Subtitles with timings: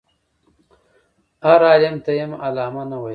[1.45, 3.09] هر عالم ته یې هم علامه نه ویل.